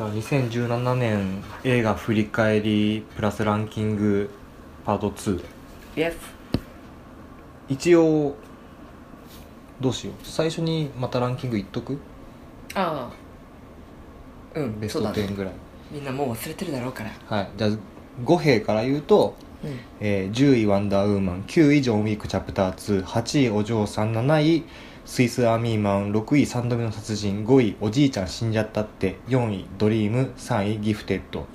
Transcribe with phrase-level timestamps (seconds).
[0.00, 4.30] じゃあ2017年映画振り返りプラスランキング
[4.86, 5.44] パート2
[5.94, 6.14] Yes
[7.68, 8.34] 一応
[9.78, 10.14] どうしよう。
[10.22, 11.98] 最初にまたランキングいっとく？
[12.74, 13.10] あ
[14.54, 14.58] あ。
[14.58, 15.26] うんベストそうだね。
[15.26, 15.52] 10ぐらい、
[15.90, 17.10] みんなもう忘れてるだろうから。
[17.26, 17.50] はい。
[17.58, 17.70] じゃあ
[18.24, 19.78] 5兵から言うと、うん。
[20.00, 24.64] えー10位ワンダーウーマン9位ジョン・ウィークチャプター28位お嬢さん7位
[25.04, 31.46] スイスアーミーマン6位3度目の殺人5位おじいちゃん死んじゃったって4位ドリーム3位ギフテッド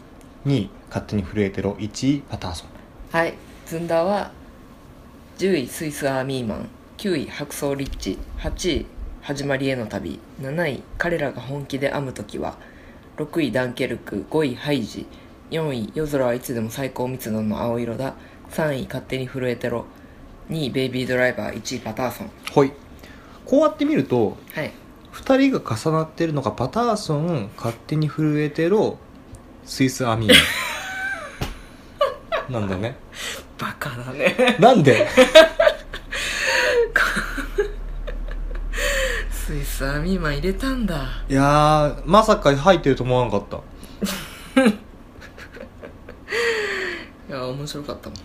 [0.46, 2.68] 2位勝手に震えてろ1位パターソン。
[3.12, 3.34] はい
[3.66, 4.32] ずんだは
[5.38, 8.86] 10位スイスアーミーマン9位白装リッチ8位
[9.22, 12.58] 始まりへの旅7位彼らが本気で編む時は
[13.18, 15.08] 6位ダンケルク5位ハイジ
[15.52, 18.16] 4位夜空はいつでも最高密度の青色だ
[18.52, 19.86] 3位勝手に震えてろ
[20.50, 22.32] 2位ベイビードライバー1位パターソン。
[22.56, 22.85] はい
[23.46, 24.72] こうやって見るとはい。
[25.14, 28.98] 2人が重なってるのがパターソン勝手に震えてろ
[29.64, 30.34] スイスアーミー
[32.52, 32.96] なんだね。
[33.58, 34.58] バカだね。
[34.60, 35.08] なんで？
[39.32, 41.06] スイスアーミーマン入れたんだ。
[41.30, 43.58] いやーまさか入ってると思わなかった。
[47.30, 48.20] いや面白かったもん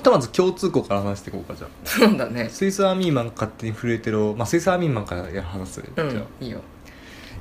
[0.00, 1.70] ひとまず共通項から話していこうかじゃあ。
[1.84, 2.48] そうだね。
[2.48, 6.06] スイスアーミーマン勝手に震えてろまあスイスアーミーマンからや話す、うじゃあ。
[6.06, 6.10] ん
[6.42, 6.60] いいよ。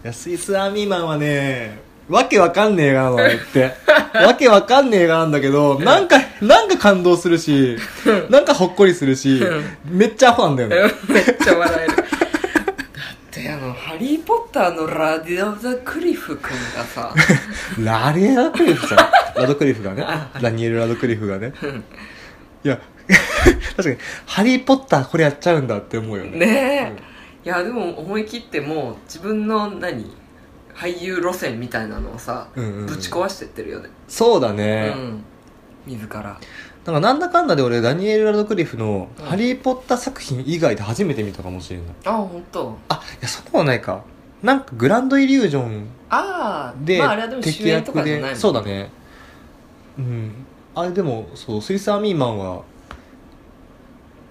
[0.04, 3.20] いやスイスアーミーマンはねわけわかんねえ映画なのっ
[3.54, 3.72] て。
[4.26, 7.78] わけわかんねえ映画 なんだけどなんかなんか感動するし
[8.30, 9.42] なんかほっこりするし
[9.86, 10.94] めっちゃアホなんだよね。
[11.08, 11.96] めっちゃ笑える。
[11.96, 12.06] だっ
[13.32, 17.14] てあの「ハリー・ポッター」のラディオ・ザ・クリフ君がさ。
[17.80, 18.98] ラリエラドクリフさん。
[19.40, 20.06] ラドクリフがね。
[20.42, 21.54] ダニエル・ラドクリフがね
[22.64, 22.80] いや
[23.76, 26.38] 確かに「ハリー・ポッター」これやっちゃうんだって思うよね。
[26.40, 26.96] ね
[27.44, 30.16] え、いやでも思い切ってもう自分の何
[30.76, 32.86] 俳優路線みたいなのをさ、うんうんうん。
[32.86, 33.90] ぶち壊してってるよね。
[34.08, 35.24] そうだね、うん。
[35.88, 36.40] 自ら。
[36.86, 39.26] なんかなんだかんだで俺ダニエル・ラドクリフの「うん。
[39.26, 41.86] ハリー・ポッター」作品以外で初めて見たかもしれない。
[42.06, 42.78] あ本当。
[42.90, 44.04] あいやそうはないか。
[44.44, 48.90] なんかグランドイリュージョンああで、まああれはでも主演とかじゃないそうだね。
[49.98, 50.32] うん
[50.80, 52.64] あれでもそうスイスアーミーマンは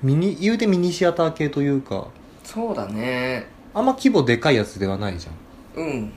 [0.03, 2.09] ミニ言うてミニシアター系というか
[2.43, 3.47] そうだね。
[3.75, 5.83] あんま規模でかいやつではないじゃん。
[5.83, 5.91] うん。
[5.91, 6.13] うん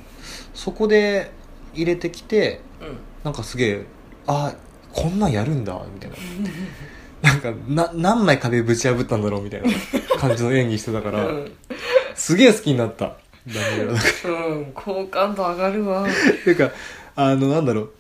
[0.54, 1.32] そこで
[1.74, 2.62] 入れてきて
[3.24, 3.86] なんかすげえ
[4.28, 4.54] あ
[4.94, 6.18] こんなんやるんだみたいな。
[7.22, 9.70] なんかな何枚壁ぶち破ったんだろうみたいな
[10.18, 11.52] 感じの演技してたから、うん、
[12.16, 13.18] すげえ好きになった。
[13.48, 16.04] ダニエル・ラドクリフうん、好感度上がるわ。
[16.04, 16.06] っ
[16.44, 16.72] ていうか
[17.16, 17.92] あのなんだろう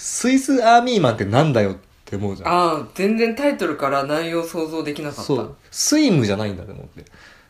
[0.00, 2.48] スイスアーミーマンってなんだよって思うじゃん。
[2.48, 5.22] ああ全然タイトルから内容想像できなかった。
[5.22, 5.56] そう。
[5.72, 7.04] スイムじゃないんだと思って。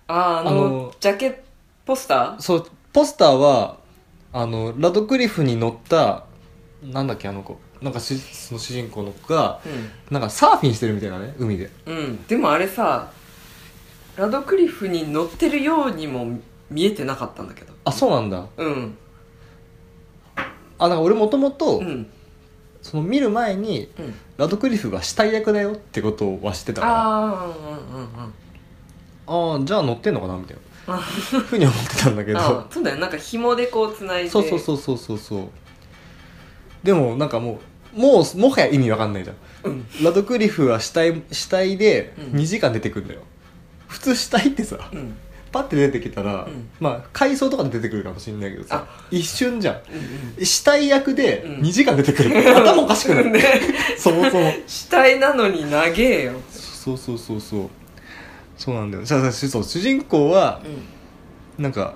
[0.06, 1.44] あああのジャケ
[1.84, 2.40] ポスター？
[2.40, 3.76] そうポスターは
[4.32, 6.24] あのラドクリフに乗った
[6.82, 7.58] なんだっけあの子。
[7.82, 9.60] なんかしその主人公の子が
[10.10, 11.70] なんかサーフィンしてるみたいなね海で。
[11.84, 13.12] うん、うん、でもあれさ
[14.16, 17.74] ラドクリフに乗ってるようにも見えてなかったんだけど。
[17.84, 18.46] あそうなんだ。
[18.56, 18.96] うん。
[20.78, 22.10] あなんか俺もともとうん
[22.88, 24.14] その見る前にうん。
[24.36, 26.92] ラドクリフが死体役だよってことは知ってたから。
[26.94, 29.62] ああうんうんうんうん。
[29.62, 30.56] あじゃあ乗ってんのかなみたい
[30.86, 30.96] な。
[30.96, 32.38] ふうに思ってたんだけど。
[32.38, 34.30] あそうだよなんか紐でこうつないで。
[34.30, 35.18] そうそうそうそうそう。
[35.18, 35.48] そう
[36.82, 37.60] でもなんかも
[37.94, 39.36] うもうもはや意味わかんないじゃん。
[39.64, 39.86] うん。
[40.02, 42.40] ラドクリフは死体死体でうん。
[42.40, 43.20] 2時間出てくるんだよ、
[43.86, 44.90] 普通死体ってさ。
[44.92, 45.16] うん
[45.50, 46.68] パッて出てきたら、うん。
[46.80, 49.04] まあ回想とかで出てくるかもしれないけどさあ。
[49.10, 49.74] 一瞬じゃん。
[50.38, 51.60] うん死体役でうん。
[51.62, 53.40] 2時間出てくる、 頭おかしくなるね。
[53.96, 54.52] そもそも。
[54.66, 56.32] 死体なのに長えよ。
[56.50, 57.68] そうそうそうそう。
[58.56, 59.04] そうなんだよ。
[59.04, 60.60] じゃあそう主人公は
[61.58, 61.62] うん。
[61.62, 61.94] なんか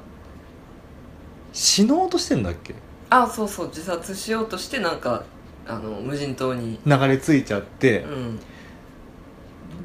[1.53, 2.75] 死のうとしてんだっけ？
[3.11, 3.69] あそうそう。
[3.69, 5.25] 自殺しようとしてなんか
[5.67, 6.79] あの無人島に。
[6.87, 8.41] 流れ着いちゃってう、ん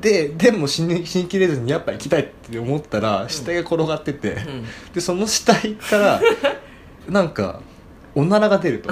[0.01, 4.65] ででも死に死にきれずにやっぱ行きたいって思ったら死体が転がってて、うん。
[4.93, 6.21] でその死体から
[7.09, 7.61] なんか
[8.15, 8.89] おならが出ると。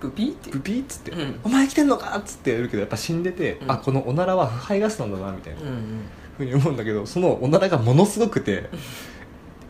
[0.00, 0.50] ブピーって？
[0.50, 1.40] ブピーっつって「うん。
[1.44, 3.70] お前来てんのか?」っつってやるけどやっぱ死んでて、うん。
[3.70, 5.60] あこのおならは腐敗ガスなんだなみたいな
[6.36, 8.68] ふうに思うんだけどそのおならがものすごくて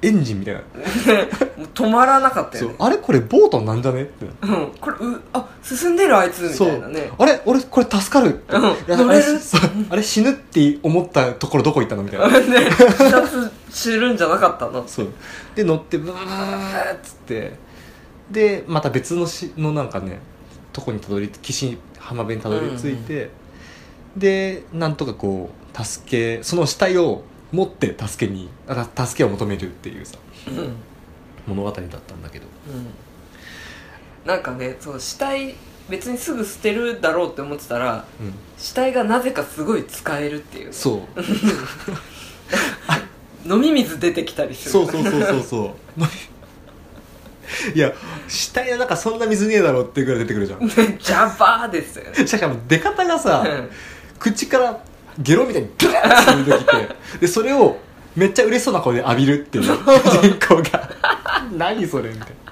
[0.03, 2.75] エンジンみたいな、もう止まらなかったよね。
[2.79, 2.87] そう。
[2.87, 4.27] あれこれボートなんじゃねって。
[4.47, 4.73] なうん。
[4.81, 7.11] これうあ進んでるあいつみそたいうなね。
[7.17, 8.63] あれ俺これ助かるって、うん。
[8.63, 9.09] 乗れる？
[9.09, 9.61] あれそう。
[9.91, 12.29] あれ死ぬって思ったところどこ行ったのみたいな。
[12.29, 14.87] ね自殺するんじゃなかったの？
[14.89, 15.09] そう。
[15.55, 17.53] で乗ってブーっつって。
[18.31, 20.19] でまた別のしのなんかね
[20.73, 23.31] とこにたどり岸浜辺にたどり着いて、
[24.17, 30.19] でなんとかこう助けその死体を持って助けにあ助けを求めるっていうさ
[30.49, 30.59] うん。
[30.59, 30.75] うん
[31.47, 32.47] 物語だったんだけど。
[34.25, 35.57] なんかねそう死体
[35.89, 38.33] 別にすぐ捨てるだろうって思ってたらうん。
[38.57, 40.73] 死体がなぜかすごい使えるっていう。
[40.73, 41.21] そう。
[43.53, 44.71] 飲み水出てきたりする。
[44.71, 45.71] そうそうそうそうそう。
[47.75, 47.93] いや
[48.29, 50.61] 死体の中そんな水ねえだろってぐらい出てくるじゃん。
[50.69, 52.27] ジャバーですよね。
[52.27, 53.71] しかも出方がさうん。
[54.21, 54.81] 口から
[55.19, 57.79] ゲロみたいにブワーッて出てきてでそれを
[58.15, 59.77] めっちゃ嬉しそうな顔で浴びるっていう主
[60.37, 60.91] 人公が。
[61.57, 62.43] 何それみたいな。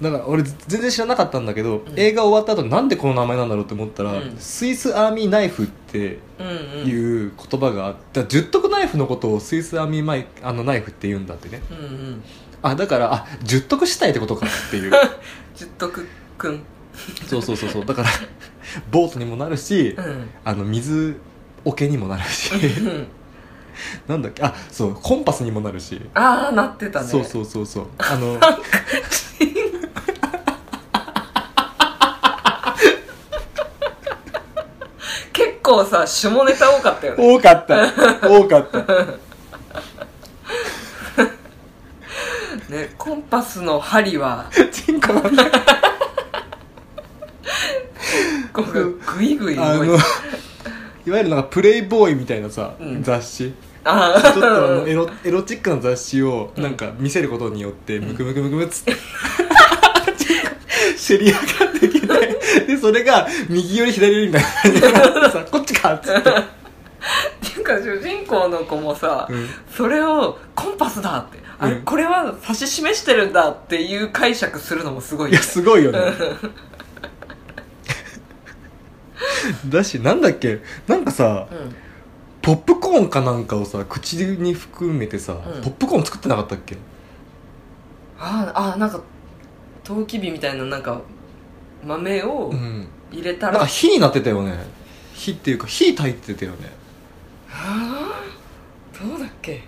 [0.00, 4.36] だから俺全然知らなかったんだけど、映画終わった後なんでこの名前なんだろうって思ったら、うん。
[4.38, 11.62] スイスアーミーナイフってうんうんいう言葉があって十徳ナイフのことをスイスアーミーマイあのナイフって言うんだってね。
[11.70, 12.22] うんうん。
[12.62, 14.92] あだからあ十徳したいってことかっていう。
[15.56, 16.06] 十徳
[16.36, 16.62] くん
[17.28, 17.84] そうそうそうそう。
[17.84, 18.08] だから
[18.90, 20.30] ボートにもなるし、うん。
[20.44, 21.20] あの水
[21.64, 22.54] 桶にもなるし。
[22.54, 23.06] うん。
[24.06, 24.42] なんだっけ？
[24.44, 27.08] あそうコンパスにもなるし、ああなってたね。
[27.08, 27.86] そうそうそうそう。
[27.98, 28.38] あの
[35.32, 37.34] 結構さ下ネタ多かったよね。
[37.34, 38.30] 多かった。
[38.30, 38.78] 多かった。
[42.72, 44.48] ねコンパスの針は。
[44.70, 45.42] チンコのね
[48.54, 50.04] こうグイグイ動いて。
[51.06, 53.02] いわゆるなんかプレイボーイみたいなさ、うん。
[53.02, 53.52] 雑誌。
[53.84, 56.62] あちょっとあのーエロエロチックな雑誌をうん。
[56.62, 58.94] なんか見せることによってムクムクムクムっつって。
[60.96, 61.42] 知り上がっ
[61.80, 62.06] てきて
[62.66, 64.88] でそれが右より左よりみたいな感じで
[65.30, 66.32] さ こっちかっつって、っ
[67.52, 69.48] ていうか主人公の子もさ、うん。
[69.76, 71.38] それをコンパスだって。
[71.58, 71.82] あれ、うん。
[71.82, 75.98] これは指し示してるんだっていう解釈するのもすごいいやすごいよね
[79.68, 81.74] だしなんだっけなんかさうん。
[82.42, 85.62] ポップコーンかなんかをさ口に含めてさ、うん。
[85.62, 86.76] ポップコーン作ってなかったっけ？
[88.18, 89.00] あーあーなんか
[89.82, 91.00] トウキビみたいななんか
[91.84, 92.86] 豆をうん。
[93.12, 94.58] 入れたら、なんか火になってたよね。
[95.14, 96.72] 火っていうか火焚いてたよね。
[97.50, 99.08] あー？
[99.08, 99.62] どうだっけ？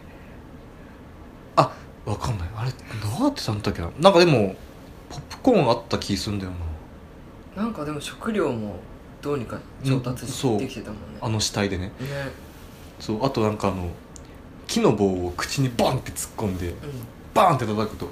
[1.55, 1.71] あ
[2.05, 2.49] わかんない。
[2.57, 2.77] あれど
[3.21, 3.91] うやってたんだっけな？
[4.01, 4.57] なんかでも
[5.09, 6.51] ポップコーンあった気すんだよ
[7.57, 7.63] な。
[7.63, 8.81] なんかでも食料も
[9.27, 11.19] どうにか調達うんそうできてたもんね。
[11.21, 11.87] あの死体でね。
[11.87, 11.93] ね。
[13.01, 13.89] そうあとなんかあの
[14.69, 16.77] 木の棒を口にバンって突っ込んでうん。
[17.35, 18.09] バーンって叩くと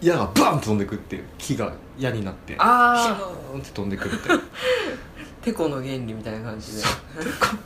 [0.00, 4.46] 矢がバーンって飛んでくっていう木が矢になってヒあャーンって飛んでくるみたいなあ
[5.42, 6.82] テコの原理みたいな感じで。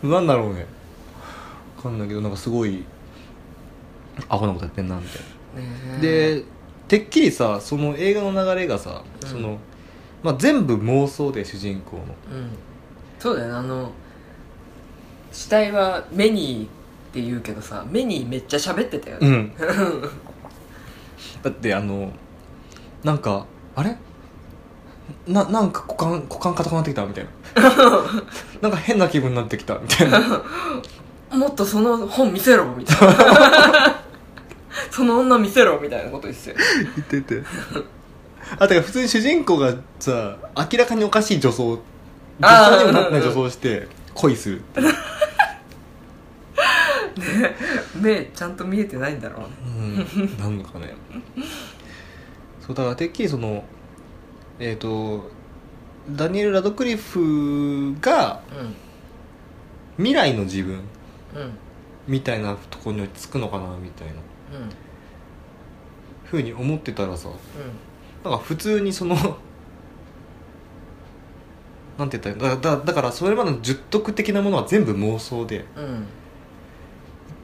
[0.08, 0.66] なんだろうね。
[1.76, 2.84] わかんないけどなんかすごい
[4.28, 5.22] アホなことやってんなみたい
[5.56, 5.96] な。
[5.96, 6.44] ねで
[6.88, 9.28] てっきりさその映画の流れがさ、うん。
[9.28, 9.58] その
[10.22, 12.02] まあ、全部妄想で主人公の。
[12.02, 12.50] うん。
[13.18, 13.54] そうだよね。
[13.54, 13.92] あの
[15.32, 16.68] 死体はメニーっ
[17.12, 19.52] て言うけどさメニーめっちゃ喋ってたよね、うん。
[21.42, 22.12] だってあの
[23.02, 23.96] なんかあれ？
[25.26, 27.30] ななんか股間股間硬くなってきたみたいな。
[28.60, 30.20] なんか変な気分になってきたみたいな。
[31.30, 34.02] もっとその本見せろみたいな。
[34.90, 36.66] その女見せろみたいなこと言ってたよ。
[37.10, 37.42] 言ってて
[38.58, 41.78] あだから普通に主人公がさ明らかにおかしい女装
[42.38, 44.94] 女装にもなってない女装をして恋するっていう
[48.00, 49.46] 目ちゃんと見えてないんだろうね。
[50.16, 50.38] うん。
[50.38, 50.94] なんのかね。
[52.60, 53.64] そうだからてっきりその
[54.58, 55.30] えっ、と
[56.10, 58.42] ダニエル・ラドクリフが
[59.96, 60.80] 未来の自分
[61.34, 61.42] うん。
[61.42, 61.52] うん。
[62.08, 64.14] みたいなところに落ち着くのかなみたいな。
[64.14, 64.20] うん。
[66.24, 67.36] ふうに思ってたらさうな
[68.30, 69.14] んか普通にその
[71.98, 72.60] なんて言ったらいいの？
[72.60, 75.58] だだだからそれまでの十徳的なものは全部妄想で。
[75.58, 76.06] んうん。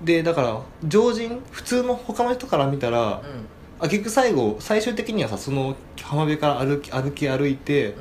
[0.04, 3.20] でだから常人普通の他の人から見たら
[3.80, 7.96] あ結局最後最終的にはさその浜辺から歩き歩き歩いて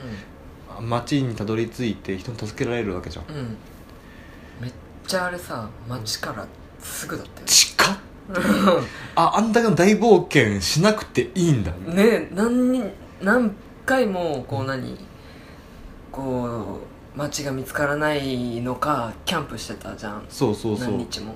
[0.79, 3.25] 街にたどり着いて人に助けられるわけじゃん。
[3.27, 3.35] うん。
[3.35, 3.57] うん
[4.61, 4.71] めっ
[5.07, 6.45] ちゃあれさ街から
[6.79, 7.97] すぐだったよ近っ
[9.15, 11.71] ああんだけの大冒険しなくていいんだ。
[11.71, 12.91] ねえ何人
[13.21, 13.55] 何
[13.85, 14.97] 回もこう何
[16.11, 16.79] こ
[17.15, 20.25] う街が見つからないのかキャンプしてたじゃん。
[20.29, 20.91] そうそうそう。
[20.91, 21.35] 何日も。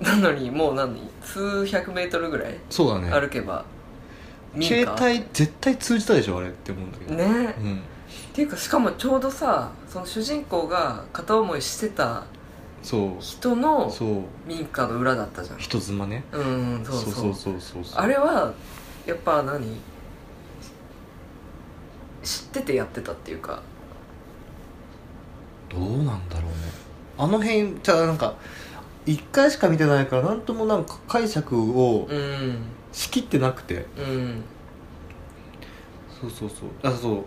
[0.00, 3.10] なのにもう何数百メートルぐらいそうだね。
[3.10, 3.64] 歩けば
[4.54, 7.14] 民携家帯絶対通じたでしょあれって思うんだけど。
[7.14, 7.54] ね。
[7.58, 7.76] うん。
[7.76, 7.80] っ
[8.32, 12.24] ていうかしかもちょうどさその主人公が片思いしてた
[12.82, 13.10] そう。
[13.20, 14.22] 人のそう。
[14.46, 15.58] 民家の裏だったじゃん。
[15.58, 16.24] 人妻ね。
[16.32, 17.12] うんそうそう。
[17.12, 18.00] そうそうそうそう。
[18.00, 18.52] あれは
[19.06, 19.80] やっぱ何？
[22.22, 23.62] 知っててやってたっていうか。
[25.68, 26.56] どうなんだろうね。
[27.16, 28.36] あの辺じゃあなんか
[29.06, 32.58] 一回しか見てないからなんともなんか解釈をうん。
[32.92, 33.86] しきってなくて。
[33.96, 34.42] うん。
[36.20, 36.68] そうそうそう。
[36.82, 37.24] あそう。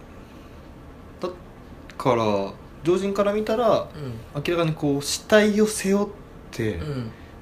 [1.22, 1.30] だ
[1.98, 2.52] から
[2.84, 3.88] 常人から見たら
[4.36, 4.44] うん。
[4.46, 6.10] 明らかにこう死体を背負っ
[6.52, 6.76] て、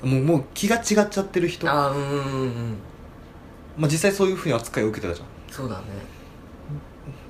[0.04, 0.12] うん。
[0.12, 1.70] もうもう気が違っちゃってる人。
[1.70, 2.78] ああうんうんうん
[3.78, 5.28] まあ、実際そういうふうに扱いを受けてたじゃん。
[5.50, 5.84] そうだね。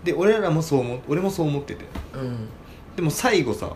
[0.03, 1.85] で俺らもそう思う俺もそう思ってて。
[2.13, 2.21] うん。
[2.21, 2.49] うん
[2.95, 3.71] でも最後さ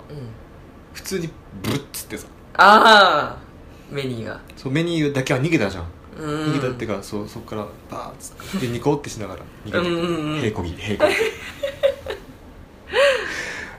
[0.91, 1.29] 普通に
[1.61, 2.27] ブッつってさ。
[2.55, 3.43] ああ
[3.89, 4.41] メニーが。
[4.57, 5.85] そうメニューだけは逃げたじゃん、
[6.17, 6.51] うん。
[6.51, 11.15] 逃げたってかそうそこからバーッつってでニコってしながら逃げてうんうんうん平こぎ平こぎ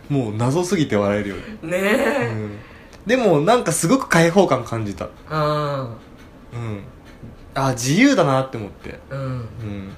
[0.09, 2.59] もう謎すぎて笑えるよね、ねうえ、ん、
[3.07, 5.09] でもなんかすごく開放感感じた。
[5.29, 5.97] あ
[6.53, 6.83] うん。
[7.55, 8.99] あ自由だなって思って。
[9.11, 9.23] あうん。
[9.23, 9.93] うん。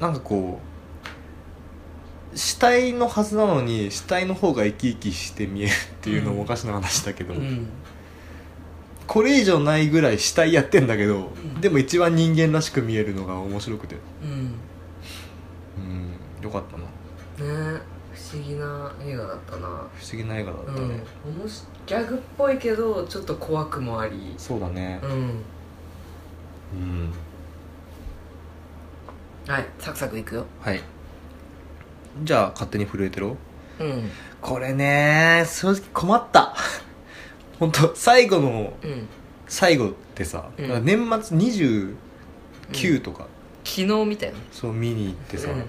[0.00, 0.60] なんかこ
[2.34, 7.68] う死体のはずなのに死体の方が生き生きして見えるっていうのもおかしな話だけど、うん。
[9.06, 11.60] これ以上ないぐらい死体やってんだけど、ん。
[11.60, 13.96] でも一番人間らしく見えるのが面白くて。
[14.22, 14.54] うん。
[15.78, 16.44] うん。
[16.44, 16.84] よかったな。
[16.84, 17.78] ね。
[17.78, 17.80] え
[18.14, 19.68] 不思議な映画だったな。
[19.68, 20.78] 不思議な映画だったね、
[21.26, 21.40] うん。
[21.40, 24.34] おもしギャグっぽいけどちょっと怖くもあり。
[24.36, 25.00] そうだね。
[25.02, 25.10] うん。
[25.10, 25.14] う
[26.76, 27.12] ん。
[29.46, 29.66] はい。
[29.78, 30.46] サクサクいくよ。
[30.60, 30.80] はい。
[32.22, 33.36] じゃあ勝手に震えてろ。
[33.80, 34.10] うん。
[34.42, 36.54] これね正直困った。
[37.58, 39.08] 本当最後のうん。
[39.48, 40.84] 最後ってさ、うん。
[40.84, 43.26] 年末29とか、
[43.64, 45.64] 昨日みたいなそう見に行ってさ、うん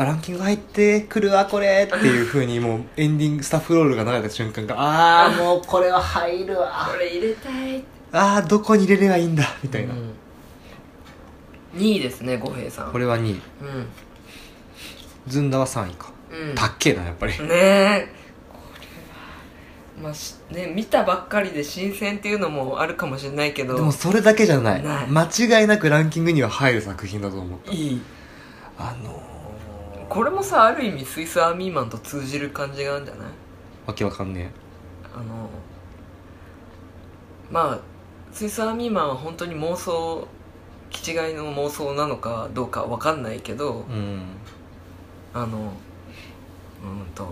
[0.00, 6.88] あランキング入ってくるわこれっていうふうにもうエンディングスタッフロールが流れた瞬間がああもうこれは入るわ。
[6.90, 10.14] これ入れたいああどこに入れればいいんだみたいな、うん、
[11.74, 12.92] 2位ですね五平さん。
[12.92, 13.34] これは2位。
[13.34, 13.40] う
[15.26, 18.08] ずんだは3位か、ん、うん、たっけえなやっぱり、ねえ。
[18.50, 23.74] これはまあしね見たばっかりで新鮮っていうのもあるかもしれないけど。
[23.74, 24.82] でもそれだけじゃない。
[24.82, 27.72] 間違いなくランキングには入る作品だと思った。
[27.72, 28.00] いい。
[28.78, 29.27] あのー、
[30.08, 33.28] これもさある意味スイスアーミーマンと通じる感じがあるんじゃない？
[33.86, 34.50] わけわかんね
[35.14, 35.50] あの
[37.50, 37.78] まあ
[38.32, 40.26] スイスアーミーマンは本当に妄想
[40.90, 44.22] 気違いの妄想なのかどうかわかんないけどえうん。
[45.34, 45.72] あのうん
[47.14, 47.26] と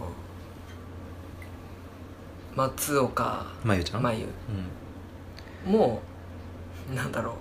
[2.54, 4.02] 松岡まゆちゃん？
[4.02, 4.26] 真優
[5.66, 5.72] うん。
[5.72, 6.02] も
[6.94, 7.34] なんだろう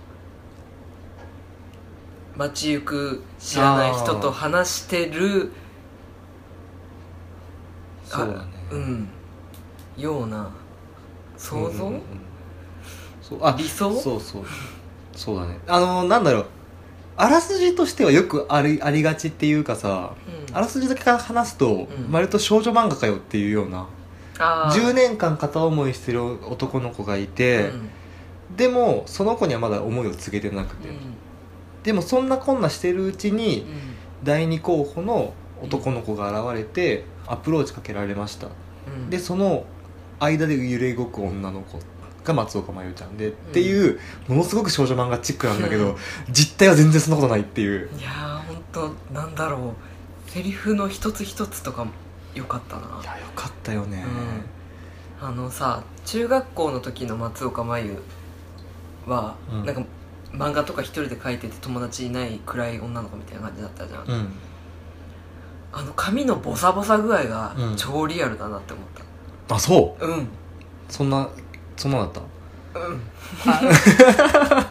[2.37, 5.51] 街行く知らない人と話してる
[8.03, 8.45] そうだね。
[8.71, 9.07] うん。
[9.97, 10.49] ような
[11.37, 12.01] 想像、うんうんうん。
[13.21, 13.95] そうあ理想？
[13.99, 14.45] そうそう。
[15.13, 15.59] そうだね。
[15.67, 16.45] あのなんだろう。
[17.17, 20.13] あらすじとしてはよくありありがちっていうかさ、
[20.49, 20.55] うん。
[20.55, 21.87] あらすじだけから話すと、ん。
[22.11, 23.87] 割と少女漫画かよっていうような
[24.37, 24.89] あー。
[24.89, 27.89] 10年間片思いしてる男の子がいて、うん。
[28.57, 30.89] でもその子にはまだ思いを告げてなくて、
[31.85, 33.95] でもそんなこんなしてるうちにうん。
[34.23, 38.49] 第二候補の男の子が現れてアプローチかけられました、う
[38.89, 39.09] ん。
[39.11, 39.65] でその
[40.19, 41.79] 間で揺れ動く女の子
[42.23, 45.95] が松岡真優ちゃんで、っていうものすごく少女漫画チックなんだけど
[46.31, 47.89] 実態は全然そんなことないっていう。
[47.99, 49.75] いやー本当なんだろ
[50.27, 50.31] う。
[50.31, 51.85] セリフの一つ一つとか
[52.33, 52.99] よかったな。
[53.03, 54.03] いやよかったよね、
[55.21, 58.01] あのさ中学校の時の松岡真優
[59.05, 59.65] は、うん。
[59.65, 59.83] なんか
[60.37, 64.27] 漫画とか一人で描いてて友達いない暗い女の子みたいな感じだったじゃん、うん。
[65.73, 67.75] あの髪のボサボサ具合がうん。
[67.75, 68.85] 超リアルだなって思っ
[69.47, 70.01] あそう？
[70.01, 70.27] たうん。
[70.89, 71.29] そんな
[71.77, 72.21] そんなだった？
[72.79, 73.01] うん。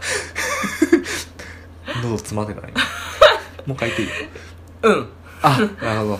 [2.02, 2.72] 喉詰まってない？
[3.66, 4.08] もう書いていい？
[4.82, 5.08] うん。
[5.42, 6.18] あなるほど。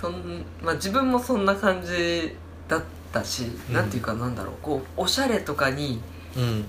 [0.00, 2.36] そんまあ自分もそんな感じ
[2.68, 3.74] だったし、うん。
[3.74, 4.54] なんていうかなんだろう。
[4.60, 6.02] こうおしゃれとかに
[6.36, 6.64] うん。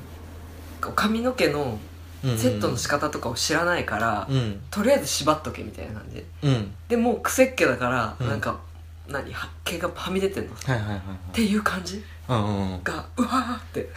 [0.82, 1.78] こう髪の毛のうん
[2.22, 4.62] セットの仕方とかを知らないから、うん。
[4.70, 6.16] とりあえず縛っとけみたいな感じ。
[6.16, 6.74] でうん。
[6.88, 8.28] でもう癖っ気だから、うん。
[8.28, 8.60] なんか
[9.08, 9.34] 何？
[9.34, 10.52] は毛がはみ出てんの。
[10.52, 11.02] っはいはいはいは
[11.32, 11.34] い。
[11.34, 12.04] ていう感じ。
[12.30, 12.84] うんうんうん。
[12.84, 13.90] がうわーって、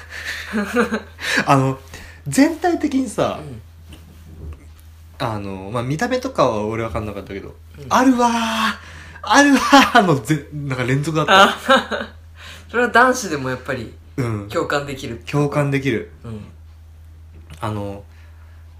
[1.47, 1.79] あの
[2.27, 3.63] 全体的にさ、うん。
[5.27, 7.87] あのまあ見た目とかは俺分かんなかったけど、うん。
[7.91, 8.33] あるわー
[9.23, 11.45] あるわーのぜなんか連続だった。
[11.45, 11.59] あ
[12.71, 14.49] それは男子でもやっぱりうん。
[14.49, 16.11] 共感できる共感できる。
[16.25, 16.47] うん。
[17.61, 18.03] あの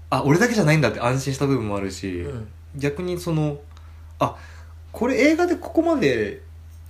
[0.09, 2.47] あ俺だけじゃないんだって安心した部分もあるし、うん。
[2.75, 3.59] 逆にその
[4.19, 4.35] あ
[4.91, 6.41] これ映画でここまで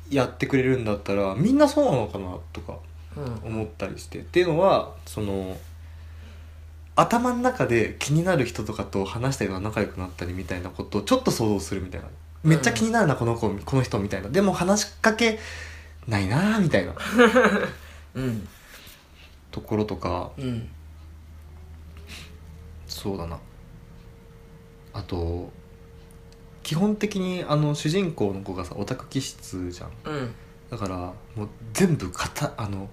[0.09, 2.77] やってくれるんだったらみんなそうなのかなとか
[3.17, 3.53] うん。
[3.53, 4.19] 思ったりして。
[4.19, 5.57] っていうのはその
[6.95, 12.07] 頭の中で気になる人とかと話したりとか仲良くなったりみたいなことをちょっと想像するみたいな。
[12.43, 14.29] めっちゃ気になるな、この子この人みたいな。
[14.29, 15.39] でも話しかけ
[16.07, 16.93] ないなみたいな。
[18.15, 18.47] うん。
[19.51, 20.69] ところとかうん
[23.05, 23.37] そうだな。
[24.91, 25.51] あと
[26.63, 29.91] 基本的にあの主人公の子がさオタク気質じゃん。
[30.05, 30.33] うん。
[30.71, 30.95] だから
[31.35, 32.89] もう全部かたあの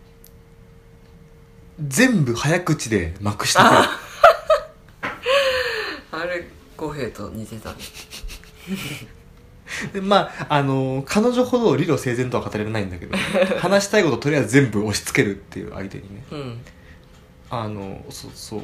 [1.80, 3.98] 全部早口でまくしてくるあ
[6.12, 7.70] あれ五平と似てた。
[7.70, 7.76] ね
[9.94, 13.16] でまああの彼女ほど理路整然とは語れないんだけど
[13.60, 16.24] 話したいこととりあえず全部押し付けるっていう相手にね。
[16.30, 16.60] うん。
[17.48, 18.60] あのそうそう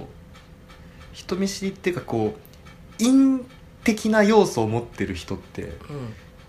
[1.18, 3.42] 人見知りっていうかこう陰
[3.82, 5.72] 的な要素を持ってる人ってうん。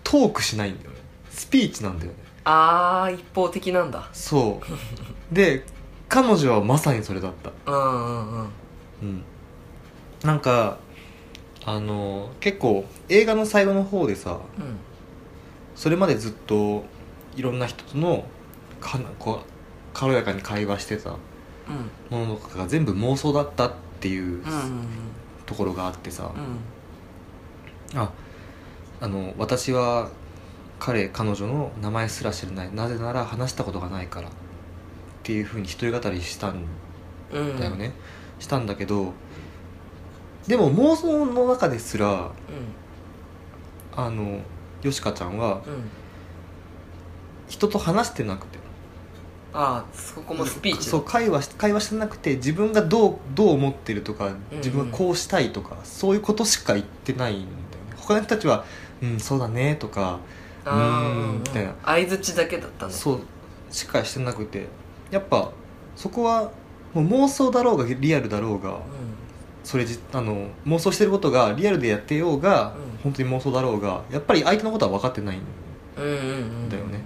[0.04, 0.96] トークしないんだよね。
[1.30, 2.18] スピーチなんだよね。
[2.44, 4.08] ああ一方的なんだ。
[4.12, 4.66] そう。
[5.34, 5.64] で
[6.08, 7.50] 彼女はまさにそれだった。
[7.70, 8.48] うんうんうん。
[9.02, 9.22] うん。
[10.22, 10.78] なんか
[11.64, 14.76] あの結構映画の最後の方でさうん。
[15.74, 16.84] それまでずっと
[17.34, 18.24] いろんな人との
[18.80, 19.50] かなこう
[19.94, 22.16] 軽やかに会話してたうん。
[22.16, 24.42] ものとかが全部妄想だったっていう
[25.46, 26.32] ところがあってさ、
[27.92, 28.00] うん。
[28.00, 28.10] あ
[29.00, 30.10] あの私は
[30.78, 32.74] 彼彼女の名前すら知らない。
[32.74, 34.28] なぜなら話したことがないから。
[34.28, 34.32] っ
[35.22, 36.64] ていうふうに一人語りしたん
[37.30, 37.92] うんだよね、
[38.38, 39.12] したんだけど
[40.46, 42.30] でも妄想の中ですらうん。
[43.94, 44.40] あの
[44.82, 45.90] よしかちゃんはうん。
[47.48, 48.58] 人と話してなくて
[49.52, 50.90] ああそこもスピーチだ。
[50.90, 57.52] そう会話し会話してなくて自分がどうどう思ってるとかうん自分がこうしたいとか、そういうことしか言ってないんだよね。
[57.96, 58.64] 他の人たちは
[59.02, 60.20] 「うんそうだね」とか
[60.64, 61.74] うーんみたいな。
[61.84, 62.92] 相づちだけだったね。
[62.92, 63.20] そう
[63.70, 64.68] しかしてなくて。
[65.10, 65.50] やっぱ
[65.96, 66.52] そこは
[66.94, 68.80] もう妄想だろうがリアルだろうがう
[69.64, 73.02] それじあの妄想してることがリアルでやってようが、うん。
[73.02, 75.42] 本当に妄想だろうがやっぱり相手のことは分かってないんん
[75.96, 76.16] うんうんう
[76.66, 76.68] ん。
[76.68, 77.00] だよね、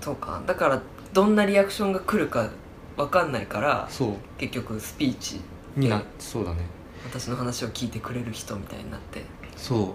[0.00, 0.42] そうか。
[0.46, 0.82] だから
[1.16, 2.50] どんなリアクションが来るか
[2.98, 4.12] 分かんないからそう。
[4.36, 5.40] 結局スピーチ
[5.74, 6.58] にな、ねそうだね。
[7.06, 9.22] 私の話を聞いてくれる人みたいになって。
[9.56, 9.88] そう。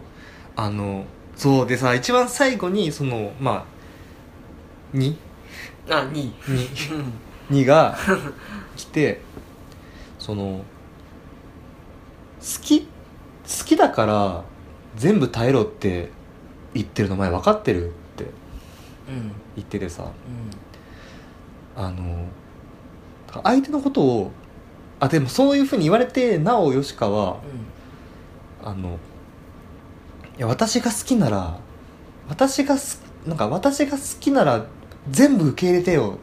[0.55, 3.67] あのそうでさ一番最後にそのま
[4.93, 5.15] あ2
[5.91, 7.05] あ2位2
[7.51, 7.95] 2が
[8.75, 9.21] 来て
[10.17, 10.43] その
[12.39, 12.87] 好き好
[13.63, 14.43] きだから
[14.95, 16.09] 全部耐えろって
[16.73, 18.27] 言ってるの前分かってるってう
[19.11, 19.31] ん。
[19.55, 20.01] 言っててさ。
[20.01, 20.70] うん
[21.75, 22.27] あの
[23.43, 24.31] 相手のことを
[24.99, 27.37] あでもそういうふうに言われてなおよしかは
[28.63, 28.99] あの
[30.37, 31.59] いや私が好きなら
[32.27, 34.65] 私がすなんか私が好きなら
[35.09, 36.17] 全部受け入れてよ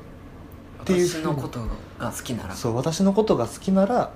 [0.82, 1.60] っていう私のこと
[1.98, 2.54] が好きなら。
[2.54, 4.12] そう私のことが好きなら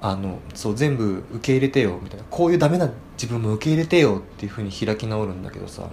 [0.00, 2.24] あのそう全部受け入れてよみたいな。
[2.30, 5.86] こういうダメな自分も受け入れてよっていうふうに開き直るんだけどさ、う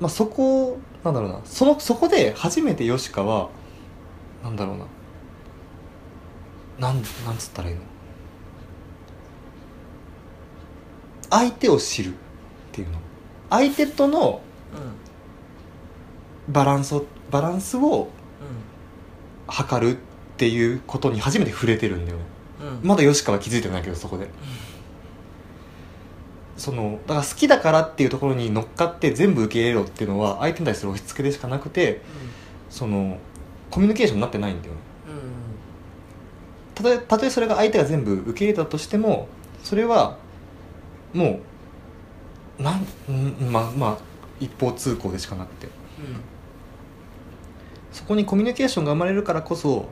[0.00, 1.40] まあ、そこなんだろうな。
[1.44, 3.50] そのそこで初めてヨシカは
[4.42, 4.84] なんだろうな。
[6.78, 7.82] なんなんつったらいいの？
[11.30, 12.12] 相手を知るっ
[12.72, 12.98] ていうの。
[13.50, 14.40] 相手との
[16.48, 18.08] バランスをバランスを
[19.46, 19.98] 測るっ
[20.36, 22.24] ていうことに初めて触れてるんだよね。
[22.60, 22.68] うん。
[22.68, 24.28] うんまだヨシカは気づいてないけどそこで
[26.56, 32.00] そのだから好きだからっていうところに乗っかって全部受け入れろっていうのは相手に対する押し付けでしかなくて
[32.70, 33.18] その
[33.70, 34.80] コミュニケーションになってないんだよね。
[35.08, 35.20] うんうん
[36.74, 39.28] たとえたとえそれが相手が全部受け入れたとしても
[39.62, 40.16] それは
[41.12, 41.40] も
[42.58, 43.98] うなんうんまあまあ
[44.40, 45.68] 一方通行でしかなくて。
[47.92, 49.86] そこにコミュニケーションが生まれるからこそ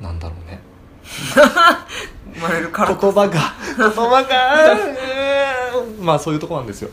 [0.00, 0.60] なんだろうね
[1.04, 2.94] 生まれるから。
[2.94, 3.54] 言葉が。
[3.76, 4.78] 言葉が
[6.00, 6.90] まあそういうとこなんですよ。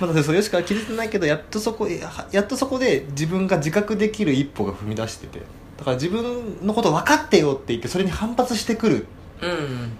[0.00, 5.40] まだそうよしかは気づいてないけどやっとそこややっとそこで自分が自覚できる一歩が踏み出してて。
[5.76, 9.06] だから自分のこと分かってよって言ってそれに反発してくる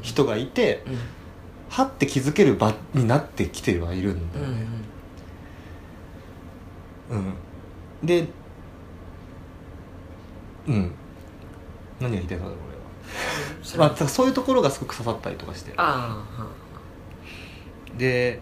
[0.01, 0.99] 人がいてうん
[1.69, 4.66] はって気づける場になってきてはいるんだうんよね
[7.11, 8.27] うん、で
[10.66, 10.95] うん
[12.00, 12.59] 何が言いたいのだろう
[13.74, 15.72] 俺は、 まあ、そういうところがすごく刺さったりとかして。
[15.76, 16.46] ああ。
[17.98, 18.40] で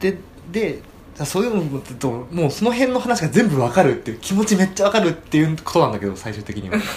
[0.00, 0.18] で
[0.50, 0.80] で
[1.24, 6.76] そういうのもともうその辺の話が全部わかるっていう気持ちめっちゃわかるっていうことなんだけど最終的には。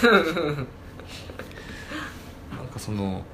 [2.56, 3.24] なんかその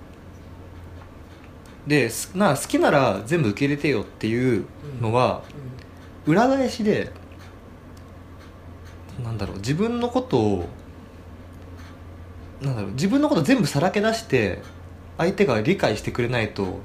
[1.86, 4.64] ですな好きなら全部受け入れてよっていう
[5.00, 5.42] のは
[6.26, 7.12] 裏返しで
[9.22, 10.68] なんだろう自分のことを
[12.60, 14.62] なんだろう自分のこと全部さらけ出して
[15.16, 16.80] 相手が理解してくれないと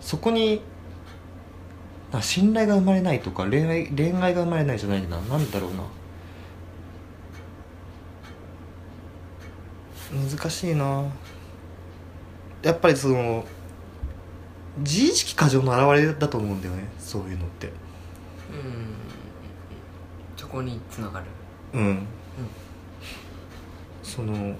[0.00, 0.62] そこに
[2.12, 5.18] な信頼が生まれないとか恋愛恋愛が生まれないじゃないな。
[5.20, 5.84] なんだろうな。
[10.30, 11.04] 難しいな。
[12.62, 13.44] やっぱりその
[14.78, 17.66] 自意識過剰の表れだと思うんだよねそういうのって。
[17.66, 17.72] うん。
[20.36, 21.26] そこにつながる。
[21.74, 22.06] うん、
[24.02, 24.56] その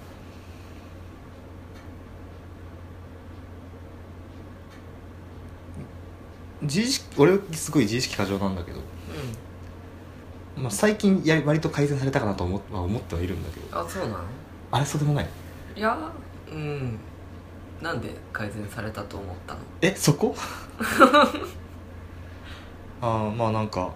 [6.61, 8.81] 自意識俺すごい自意識過剰なんだけど、う
[10.59, 13.77] まあ、最近やり割と改善されたかなと思,、まあ、思ってはいるんだけど。
[13.77, 14.19] んあそうなの？
[14.71, 15.29] あれそうでもない。
[15.75, 15.97] いや
[16.51, 16.99] うん。
[17.81, 19.59] なんで改善されたと思ったの？
[19.81, 20.35] えそこ？
[23.01, 23.91] ああまあなんか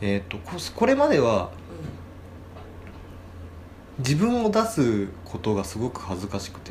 [0.00, 1.50] えっ、とここれまでは
[3.98, 6.70] 自分を出すことがすごく恥ずかしくて。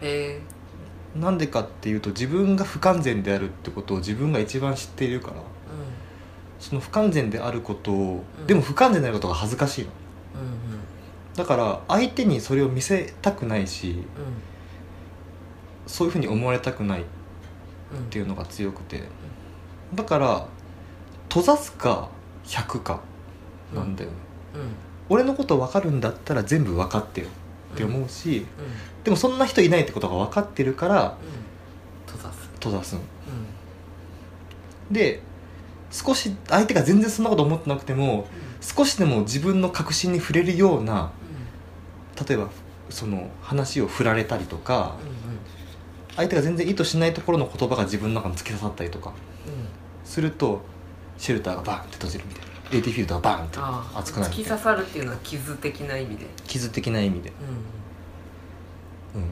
[0.00, 0.40] へえ
[1.14, 5.36] なんでかっていうと自分が不完全であるってことを自分が一番知っているから。
[5.36, 5.38] う
[6.58, 8.46] その不完全であることを、うん。
[8.46, 9.88] でも不完全であることが恥ずかしいの。
[9.88, 10.80] んうん。
[11.34, 14.02] だから相手にそれを見せたくないし
[15.86, 17.04] そういうふうに思われたくないっ
[17.92, 19.02] うんうんていうのが強くて。
[19.94, 20.46] だから
[21.28, 22.08] 閉ざすか
[22.44, 23.00] 100か
[23.74, 24.16] なんだよね、
[24.54, 24.60] うん。
[25.08, 27.26] 俺のこと分かるんだったら全部分かってよ
[27.74, 28.44] って思うし、うん
[29.04, 32.12] でもそんな人いないってことが分かってるからうん。
[32.12, 32.48] 閉ざす。
[32.54, 33.00] 閉ざすん。
[34.90, 35.20] で
[35.90, 38.26] 少し相手が全然そんなこと思ってなくても
[38.60, 41.12] 少しでも自分の確信に触れるような
[42.28, 42.50] 例えば
[42.90, 44.96] その話を振られたりとか
[46.16, 49.12] 相手が全然意図しないところの言葉が自分の中に突き刺さったりとか
[50.04, 50.62] すると
[51.16, 52.54] シェルターがバーンって閉じるみたいな。
[52.72, 53.58] AT フィールドがバーンって
[53.98, 56.26] 熱くなる突き刺さるっていうのは傷的な意味で。
[56.46, 57.83] 傷的な意味で、うん
[59.14, 59.22] うん、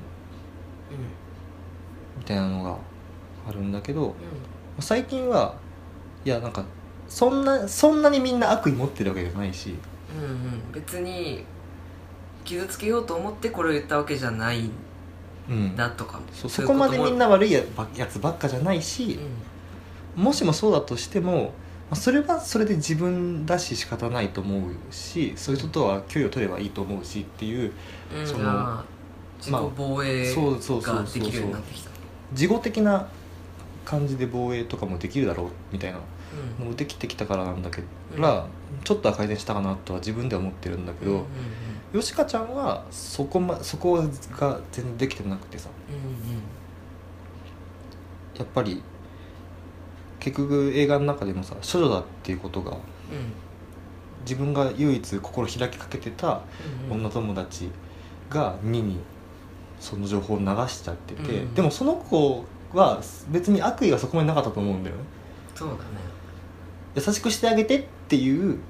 [2.18, 2.76] みたいなのが
[3.48, 4.14] あるんだけど
[4.78, 5.54] 最近は
[6.24, 6.64] いやなんか
[7.08, 9.74] そんなそんなにみんな悪意持ってるわけじゃないし。
[10.16, 10.30] うんうん。
[10.30, 11.44] うん別に
[12.44, 14.70] 傷つけようと思ってこれを言ったわけじゃない
[15.48, 15.76] うん。
[15.76, 17.60] なとかそこまでみんな悪いや
[17.94, 19.18] やつばっかじゃないし、
[20.16, 21.50] もしもそうだとしても、ま
[21.92, 27.72] あ、それはそれで自分だし仕方ないと思うしそういう人とは距離を取ればいいと思うしっていう
[28.14, 28.20] うん。
[28.20, 28.84] うんその
[29.42, 31.90] 自己防衛ができるようになってきた。
[32.32, 33.08] 事後的な
[33.84, 35.98] 感じで防衛とかもできるだろうみたいな。
[35.98, 36.64] うん。
[36.64, 38.42] のもできてきたからなんだけど、うん。
[38.84, 41.24] ちょっとは改善したかなとは自分では思ってるんだけど、うんうん
[41.92, 45.68] よしかちゃんはそこ,、ま、そこが全然できてなくてさ。
[45.90, 46.42] うん
[48.38, 48.82] やっぱり
[50.18, 52.78] 結局映画の中でもさ処女だっていうことがうん。
[54.22, 56.40] 自分が唯一心開きかけてた
[56.90, 57.68] うん女友達
[58.30, 58.98] が2に
[59.82, 61.54] その情報を流しちゃってて、うん。
[61.54, 65.02] でもその子は別に悪意はそこまでなかったと思うんだよね。
[65.56, 65.80] そうだね。
[66.94, 68.60] 優しくしてあげてっていう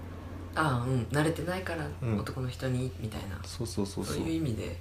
[0.55, 1.07] ああうん。
[1.13, 2.19] 慣れてないからうん。
[2.19, 3.39] 男の人にみたいな。
[3.45, 4.65] そうそうそうそそうういう意味で。
[4.65, 4.77] 言っ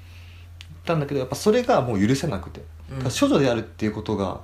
[0.85, 2.97] たんだけどやっぱそれがもう許せなくて、うん。
[2.99, 4.39] だから処女であるっていうことが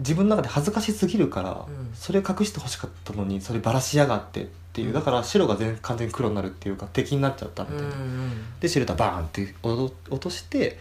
[0.00, 1.90] 自分の中で恥ずかしすぎるから、うん。
[1.94, 10.78] それ隠してほしかったのにそればらしやがってっていうだから白が全完全に黒になるっていうか敵になっちゃったみたいな、うんうんでシェルターバーンって落として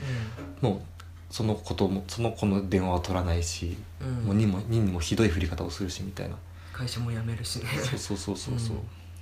[0.61, 0.81] も
[1.31, 4.07] うそのこともその子の電話は取らないし、うん。
[4.07, 6.35] うんもうにもににもひどい振り方をするしみたいな。
[6.73, 7.65] 会社も辞めるしね。
[7.83, 8.77] そうそうそうそうそう、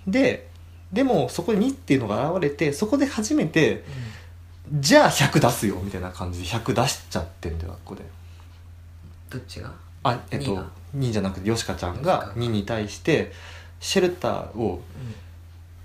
[0.05, 0.47] で
[0.93, 3.83] でもそこに2っていうのが現れてそこで初めて
[4.71, 8.03] じゃあ100出すよみたいな感じで100出しちゃってんだよここで。
[9.29, 9.71] どっちが？
[10.03, 13.31] あえっと2が2じゃなくてよしかちゃんがが2に対して
[13.79, 14.79] シェルターをう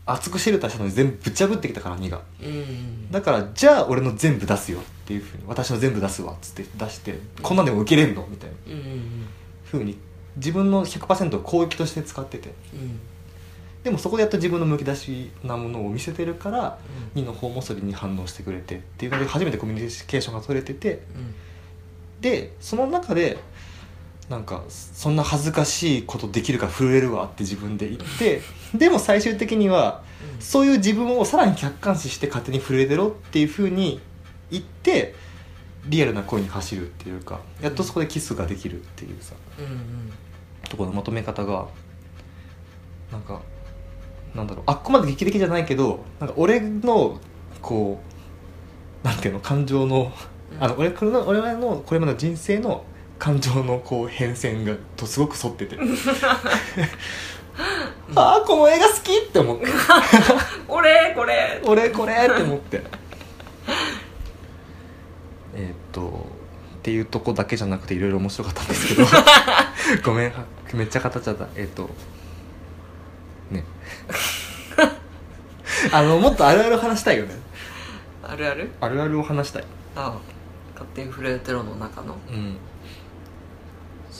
[0.05, 2.17] 厚くシェルターしたのに全部ぶち破ってきたから2が。
[2.17, 3.11] んうん。
[3.11, 8.27] だからじゃあ俺の全部出すよっていうふうに私の全部出すわっつって出してこんなんでも受けれんの？
[8.29, 8.57] みたいな。
[8.67, 9.27] うんうん
[9.65, 9.97] ふうに
[10.37, 12.53] 自分の100%を攻撃として使ってて。
[12.75, 12.99] うん。
[13.85, 16.79] でもそこでやっと自分のむき出しなものを見せてるから
[17.15, 17.23] うん。
[17.23, 21.03] 2の方もそれに反応してくれてっていうので初めてコミュニケーションが取れてて。
[21.15, 21.35] うん。
[22.21, 23.39] でその中で
[24.33, 28.41] なんかそんな恥ずかしいことできるから震えるわって自分で言って
[28.75, 30.03] でも最終的には
[30.41, 34.01] そういう自分をさらに客観視して勝手に震えてろっていうふうに
[34.51, 35.15] 言って
[35.85, 40.13] リアルな恋に走るっていうかやっとそこでキスができるっていうさうんうん。
[40.67, 41.69] ところのまとめ方が
[43.11, 43.43] なんか
[44.35, 47.21] なんだろうあっこまで劇的じゃないけどなんか俺の
[47.61, 48.01] こ
[49.05, 50.11] うなんていうの感情の
[50.59, 52.87] あの俺これの俺のこれまでの人生の
[53.19, 55.79] 感情のこう変遷がとすごく沿ってて。
[58.15, 59.67] ああこの映画好きって思って。
[60.69, 61.61] 俺これ。
[61.65, 62.83] 俺これって思って。
[65.55, 66.27] えーっと
[66.79, 69.07] っていうとこだけじゃなくていろいろ面白かったんですけど。
[70.05, 70.33] ごめん
[70.73, 71.47] めっちゃ語っちゃった。
[71.55, 71.89] えーっと
[73.51, 73.65] ね。
[75.93, 77.35] あのもっとあるある話したいよね。
[78.23, 78.71] あるある？
[78.81, 79.65] あるあるを話したい。
[79.95, 80.11] ああ。
[80.11, 80.15] っ
[80.75, 82.17] たってインフレテロの中の。
[82.29, 82.57] うん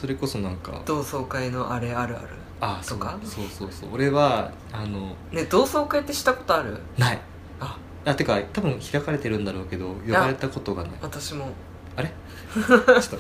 [0.03, 2.27] それこそなんか同窓会のあれあるある？
[2.61, 3.17] あとか？
[3.23, 3.69] そうそうそう。
[3.83, 6.81] そう俺はあのね同窓会ってしたことある？
[6.99, 7.21] ない。
[7.61, 7.79] あ。
[8.05, 10.93] あてか多分開かれてるんだろうけど呼ばれたことがない。
[11.03, 11.51] 私も。
[11.95, 12.09] あれ？
[12.53, 13.19] ちょっと。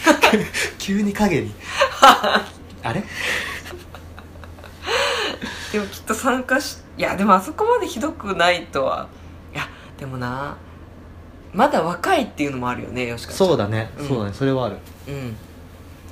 [0.78, 1.52] 急に影に。
[2.82, 3.04] あれ？
[5.70, 9.06] でもきっと参加しいやでもあそこまでひどくないとは。
[9.52, 10.56] いやでもな
[11.52, 14.08] まだ若いっていうのもあるよねよしかそうだね、うん。
[14.08, 14.32] そうだね。
[14.32, 14.78] それはある。
[15.06, 15.36] うん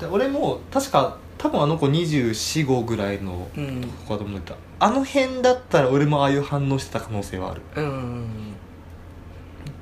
[0.00, 3.82] で俺も確か多分あの子245ぐらいのうん。
[4.06, 4.56] 子だと思ってた。
[4.80, 7.62] あの辺だったら俺もああいう反応してた可能性はある。
[7.76, 8.26] うんうん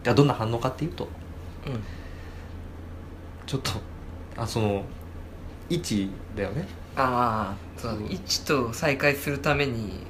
[0.05, 1.09] いやどんな反応かっていうと
[1.67, 1.83] うん。
[3.47, 3.71] ちょっと
[4.37, 4.83] あその
[5.69, 6.67] 位置だよね。
[6.97, 7.89] ああそ
[8.47, 10.07] と再会するために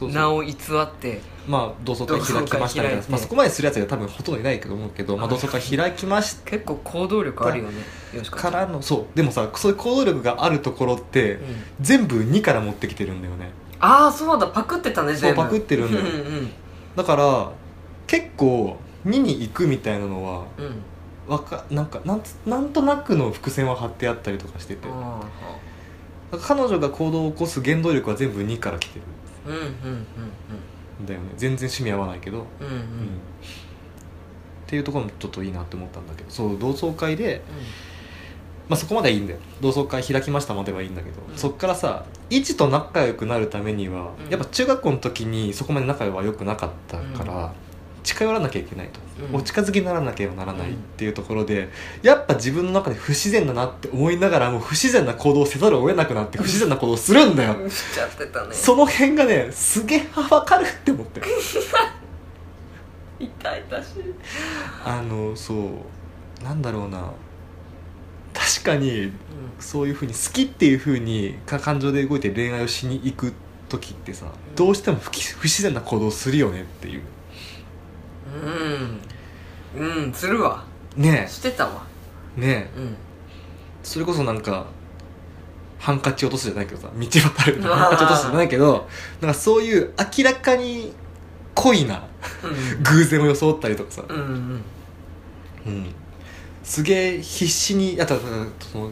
[0.00, 3.02] 名を偽ってまあ同窓会開きましたみたいな。
[3.08, 7.82] まあ、そこまでするやつが多分ほとんどいないと思うけど、まあ、同窓会開きまし結構行動力あるよね
[8.30, 9.16] かからのそう。
[9.16, 11.40] でもさそういう行動力があるところって、うん。
[11.80, 13.50] 全部2から持ってきてるんだよね。
[13.80, 14.46] ああそうだ。
[14.46, 15.42] パクってたねそう全部。
[15.42, 16.52] パクってるんだようんうん
[16.94, 17.50] だから
[18.06, 18.76] 結構
[19.06, 20.82] 2に行くみたいなのはうん。
[21.26, 24.86] わかなんかなんつなんとなくの伏線は張ってあったりとかしてて。
[24.88, 25.20] あ
[26.40, 29.02] 彼女が行動を起こす原動力は全部2から来てる。
[29.04, 31.06] ーうんうんうんん。
[31.06, 31.26] だよね。
[31.36, 32.80] 全然趣味合わないけど、うんうん。
[32.80, 32.82] っ
[34.66, 36.30] ていうところもちょっといいなって思ったんだけど。
[36.30, 37.42] そう同窓会で、
[38.68, 39.38] まあ、そこまではいいんだよ。
[39.60, 41.36] 同窓会開きましたまではいいんだけど、うん。
[41.36, 44.30] そっからさ一と仲良くなるためには、うん。
[44.30, 47.50] やっぱ中学校の時にそこまで仲は良くなかったから、うん
[48.02, 49.36] 近寄らなきゃいけないと、うん。
[49.36, 51.68] お近づきにならなければならないっていうところで、
[52.02, 57.70] やっぱ自分の中で不自然だなって思いながらも不自然な行動をせざるを得なくなって不自然な行動をするんだよ、うん。
[57.70, 58.54] しちゃってたね。
[58.54, 61.20] その辺がねすげえ分かるって思って。
[63.20, 64.14] 痛々しい。
[64.84, 65.54] あのそ
[66.40, 67.12] うなんだろうな。
[68.34, 69.12] 確かに
[69.60, 73.34] そういうふうに好きっていうふうにか感情で動いて恋愛をしに行く
[73.68, 74.28] 時ってさ、ん。
[74.56, 75.10] どうしても不
[75.44, 77.02] 自然な行動をするよねっていう
[79.76, 80.02] うん。
[80.04, 80.64] うんするわ。
[80.96, 81.84] ねしてたわ。
[82.38, 82.78] えねえ。
[82.78, 82.96] うん。
[83.82, 84.66] それこそなんか
[85.78, 87.78] ハンカチ落とすじゃないけどさ道渡るうわー。
[87.78, 88.88] ハンカチ落とすじゃないけど
[89.20, 90.92] なんかそういう明らかに
[91.54, 92.04] 恋な
[92.82, 94.64] 偶然を装ったりとかさ、うんうん。
[95.66, 95.86] うん、
[96.62, 98.16] すげえ必死にあと
[98.60, 98.90] その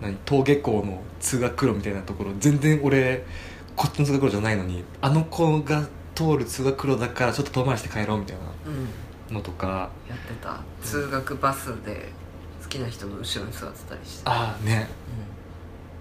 [0.00, 3.24] 何登下校の通学路みたいなところ全然俺
[3.76, 5.86] こっちの通学路じゃないのにあの子が
[6.18, 8.36] 通る通学路だからちょっと遠回りして帰ろうみたい
[9.30, 9.90] なのとか。
[10.08, 10.60] やってた。
[10.82, 12.08] 通学バスで
[12.62, 14.22] 好きな人の後ろに座ってたりして。
[14.24, 14.88] ああね。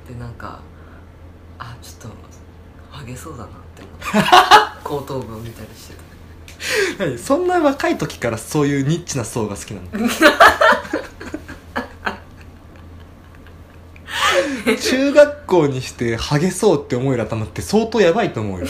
[0.07, 0.15] うん。
[0.15, 0.59] でなんか
[1.59, 2.15] あちょっと
[2.89, 4.07] ハゲそうだなって思って。
[4.83, 5.93] 後頭部を見たりして
[6.97, 7.05] た。
[7.05, 7.17] 何？
[7.19, 10.09] そんな若い時からそういうニッチな層が好きなの？
[14.81, 18.67] 中学校にしてハゲそうって思える頭って相当やばいと思うよ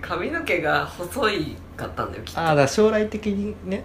[0.00, 2.40] 髪の毛が細いかったんだよきっと。
[2.40, 3.84] ああだから将来的にね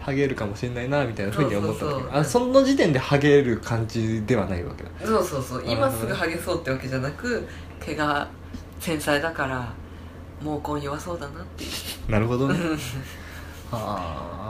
[0.00, 2.02] ハゲるかもしれないなみたいなふうには思ったんだけ。
[2.02, 4.90] どそあその時点でハゲる感じではないわけだ。
[5.04, 5.64] そうそうそう。
[5.66, 7.46] 今すぐハゲそうってわけじゃなく
[7.80, 8.28] 毛が
[8.80, 9.72] 繊細だから
[10.42, 12.10] 毛根弱そうだなっていう。
[12.10, 12.58] なるほどね。
[12.58, 12.78] うん。
[13.70, 14.44] はあ。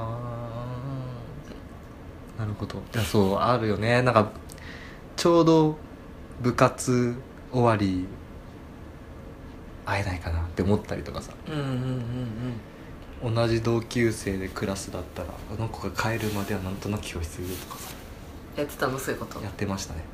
[2.36, 2.78] なるほど。
[2.78, 4.02] いやそうあるよね。
[4.02, 4.32] なんか
[5.16, 5.76] ちょうど
[6.42, 7.14] 部活
[7.52, 8.06] 終わり
[9.84, 11.32] 会えないかなって思ったりとかさ。
[11.48, 17.94] うんうんうんうん同じ同級生でクラスだったらあの子が帰るまではなんとなく教室いるとかさ。
[18.54, 18.98] やってたの？
[18.98, 19.40] そういうこと？
[19.42, 20.04] やってましたね。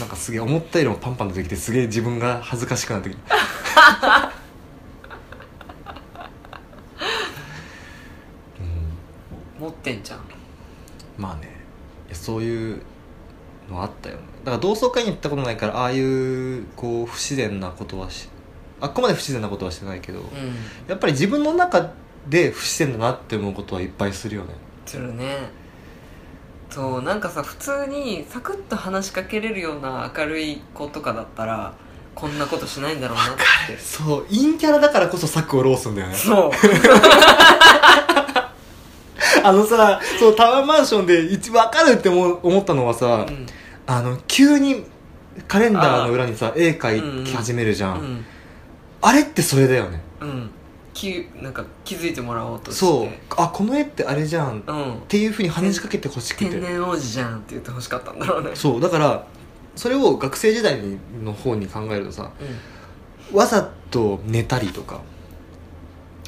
[0.00, 3.22] なんかすげえ思ったよりもパンパン出てきてすげえ自分が恥ずかしくなってきて
[8.58, 8.62] う
[9.60, 9.62] ん。
[9.62, 10.20] 持ってんじゃん。
[11.16, 11.48] まあね。
[12.08, 12.82] いやそういう
[13.70, 14.22] のあったよね。
[14.44, 18.28] だから同窓会に行ったことないからああいうこう不自然なことはし
[18.80, 20.26] あっこまで不自然なことはしてないけど、うん。
[20.88, 21.92] やっぱり自分の中
[22.28, 24.54] で不自然だなって思うことはいっぱいするよね。
[24.84, 25.48] するね。
[26.70, 31.74] そうなんかさ普通にサクッと話しかけれるような明るい子とかだったら
[32.14, 33.26] こんなことしないんだろうなっ
[33.66, 33.78] て。
[33.78, 36.14] そう陰キャラだからこそ策をローすんだよね。
[36.14, 36.50] そう。
[39.42, 43.46] あのさそうタワーマンションで一番分かるって思ったのはさ、うん。
[43.86, 44.84] あの急に
[45.46, 48.24] カレンダーの裏にさ絵描き始めるじゃん、うん
[49.02, 50.00] あれってそれだよね。
[50.20, 50.50] うん。
[50.94, 52.80] きなんか気づいてもらおうとして。
[52.80, 53.08] そう。
[53.36, 54.60] あこの絵ってあれじゃん。
[54.60, 55.02] っうん。
[55.08, 56.50] ていうふうに話しかけてほしくて。
[56.50, 58.50] 天然王子じゃんって言ってほしかったんだろうね。
[58.54, 58.80] そう。
[58.80, 59.26] だから
[59.74, 60.80] それを学生時代
[61.22, 62.30] の方に考えるとさ
[63.32, 63.36] うん。
[63.38, 65.00] わざと寝たりとか。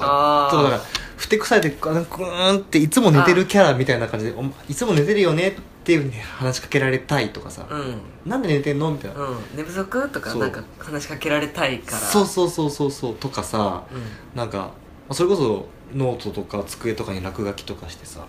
[0.01, 0.83] ああそうだから
[1.17, 5.57] ふてくされてあのグーンっていつも寝てるキャラみたいな感じで「おいつも寝てるよね」
[5.97, 7.67] って話しかけられたいとかさ。
[7.71, 7.97] うん
[8.27, 9.37] 「なんで寝てんの?」みたいな、うん。
[9.55, 10.41] 寝不足とかそう。
[10.41, 11.99] なんか話しかけられたいから。
[11.99, 13.85] そうそうそうそうそうとかさ。
[13.93, 14.03] うん。
[14.37, 14.73] なんかま
[15.11, 18.21] あそれこそノートとか机とかに落書きとかしてさ。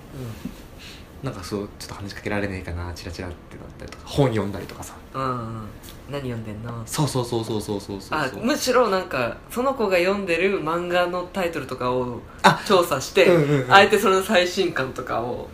[1.22, 4.94] なんかそうちょっと話しかけられねえかなチラチラってなったりとか本読んだりとかさ。
[5.14, 5.30] うんうん。
[5.30, 5.62] うん
[6.10, 6.82] 何読んでんの？
[6.88, 13.72] そうそうそうそうそうそうそうあむしろなんかその子が読んでる漫画のタイトルとかをあ調査して、うんうんうん。
[13.72, 15.48] あえてその最新刊とかを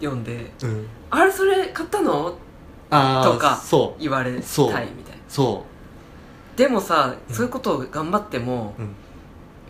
[0.00, 2.36] 読んでうん「あれそれ買ったの?」
[2.90, 4.02] とかそう。
[4.02, 4.88] 言われたいみたいな。
[5.28, 5.64] そ
[6.56, 7.34] でもさ、うん。
[7.34, 8.94] そういうことを頑張ってもううん。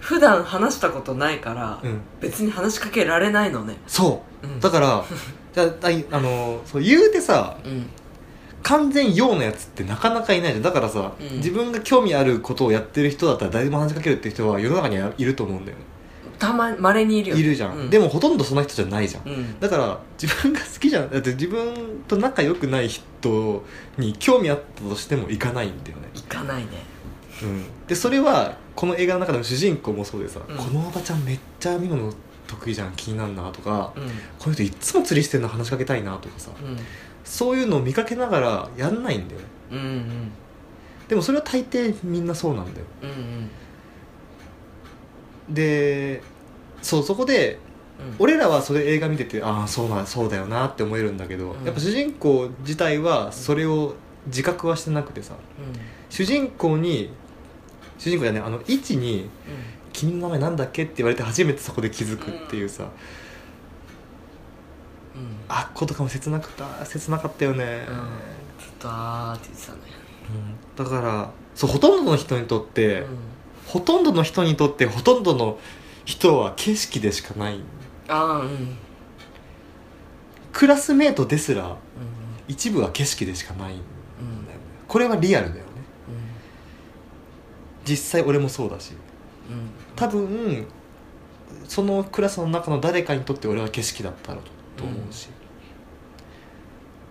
[0.00, 2.00] 普段話したことないから、うん。
[2.20, 3.76] 別に話しかけられないのね。
[3.86, 4.46] そう。
[4.46, 4.60] うん。
[4.60, 5.04] だから
[5.52, 7.88] じゃあいあのそう言うてさうん。
[8.62, 10.62] 完全陽のやつってなかなかいないじゃん。
[10.62, 11.36] だからさ、うん。
[11.38, 15.84] 自分が興味あることをやってる人だったら誰でも話しかけるって人は世の中にはいると思うんだよね
[16.38, 19.29] たままれにいるよいるじゃん、うん、でもほとんどその人じゃないじゃん。
[19.29, 19.61] うん。
[19.61, 21.11] だから自分が好きじゃん。
[21.11, 21.74] だって自分
[22.07, 23.64] と仲良くない人
[23.98, 26.68] に興味あったとしても行かないんだよね、行かないね。
[27.42, 30.57] うん、でそれはこの映画の中でも主人公もそうでさ、うん。
[30.57, 32.12] このおばちゃんめっちゃ編み物
[32.46, 34.09] 得意じゃん気になるなとか、うん。
[34.38, 36.79] この人いっつも釣りしてんの話しかけたいなとかさうん。
[37.24, 39.46] そういうのを見かけながらやんないんだよね。
[39.72, 40.31] うんうん。
[41.09, 42.87] でもそれは大抵みんなそうなんだよ。
[43.03, 43.51] うんうん
[45.50, 46.22] で
[46.82, 47.58] そうそこで
[47.98, 48.16] うん。
[48.18, 51.64] 俺らはそれ映画見ててああそうなそうだよなって思えるんだけど、うん。
[51.64, 53.94] やっぱ主人公自体はそれを
[54.26, 55.34] 自覚はしてなくてさ。
[56.11, 57.11] 主人公に
[57.98, 59.28] 主人公じゃねあの位置に
[59.92, 62.88] 「君の名前なんだっけ?」って言われて初めてそこで気づくっていうさ、うん。
[65.22, 67.94] うんあっことかも切なくた切なかったよね、うん。
[67.94, 69.78] ずっとあーって言ってたね。
[70.78, 70.84] うん。
[70.84, 73.06] だからそうほとんどの人にとって、うん
[73.68, 75.59] ほとんどの人にとってほとんどの
[76.07, 77.61] 人は景色でしかない。
[78.09, 78.48] ああうん。
[78.48, 78.78] うん
[80.50, 81.76] クラスメートですらうん。
[82.48, 83.85] 一部は景色でしかないんだよね。
[84.20, 84.88] うん。
[84.88, 85.70] これはリアルだよね。
[86.09, 86.14] うん。
[87.85, 88.92] 実際俺もそうだし。
[89.50, 89.70] うん。
[89.94, 90.66] 多分
[91.68, 94.42] そのクラスの中の誰かにとって俺は景色だったろう
[94.76, 95.28] と思うし、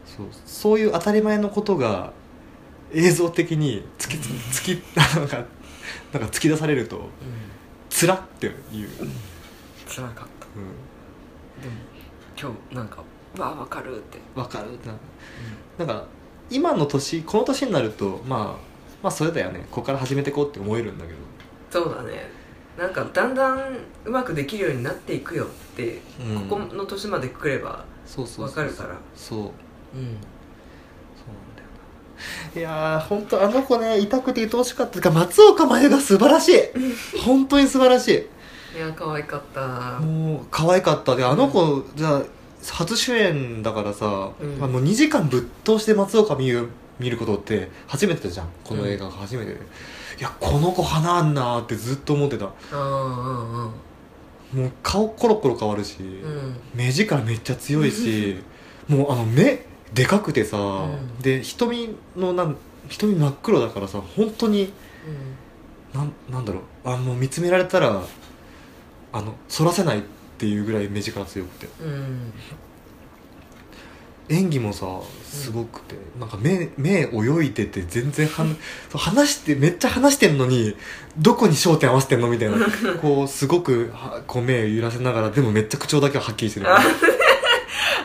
[0.05, 0.25] そう。
[0.45, 2.11] そういう当たり前のことが
[2.91, 4.83] 映像的に突き突き
[5.15, 5.45] なんか
[6.13, 7.07] なんか突き出されるとうん
[7.89, 8.53] つらっていう、
[9.87, 10.45] つらかった。
[10.45, 11.75] うでも
[12.39, 12.97] 今日なんか
[13.37, 14.73] 「わあわかる」って、ん、分かる。
[14.73, 14.93] ってな
[15.79, 16.05] なんか
[16.49, 18.67] 今の年この年になるとまあ
[19.01, 19.65] まあそれだよね。
[19.71, 21.17] ここから始めていこうって思えるんだけど。
[21.71, 22.29] そうだね。
[22.77, 26.47] なんかだんだんうまくできるようになっていくよって、うん。
[26.47, 28.95] ここの年まで来ればそうそうそうわかるから。
[29.15, 29.39] そう。
[29.39, 29.47] うん。
[29.47, 29.53] そ
[29.93, 30.36] うなんだよな
[32.55, 34.99] いやー本当あの子ね痛くて愛おしかった。
[35.01, 36.59] か松岡茉優が素晴らしい。
[37.25, 38.77] 本当に素晴らしい。
[38.77, 39.99] いや可愛かった。
[39.99, 41.15] もう可愛かった。
[41.15, 42.23] であの子、じゃあ
[42.71, 44.57] 初主演だからさ、うん。
[44.59, 48.49] まあもう2時間ぶっ通して松岡茉優見ることって初めてじゃん。
[48.63, 49.59] この映画が初めてで、
[50.19, 52.45] いやこの子花あんなーってずっと思ってた。
[54.53, 56.55] もう顔コロコロ変わるし、うん。
[56.73, 58.41] 目力めっちゃ強いし
[58.87, 61.21] もうあの目でかくてさ、ん。
[61.21, 62.57] で瞳のなん
[62.89, 64.71] 瞳真っ黒だからさ本当に
[65.93, 66.89] なんなんだろう。
[66.89, 68.01] あもう見つめられたら
[69.13, 70.01] あの反らせないっ
[70.37, 71.67] ていうぐらい目力強くて。
[71.81, 71.91] うん。
[71.91, 72.33] うん
[74.29, 74.85] 演技もさ
[75.23, 78.45] すごくて、なんか目目泳いでて全然は
[78.97, 80.75] 話してめっちゃ話してんのに
[81.17, 82.57] どこに焦点合わせてんのみたいな。
[83.01, 86.65] こうすごくはこう目揺らせながらでもめっちゃ口調だけははっきりしてる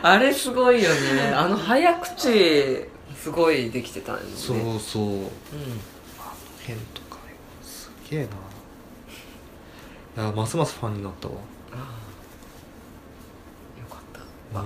[0.03, 1.33] あ あれすごいよね。
[1.35, 4.29] あの早口すごいできてたんよね。
[4.35, 5.05] そうそう。
[5.05, 5.21] うん
[6.19, 8.21] あの辺とかよすげえ
[10.17, 10.23] な。
[10.25, 11.35] いやますますファンになったわ、
[11.73, 11.79] ああ。
[13.81, 14.21] よかった、
[14.61, 14.65] あ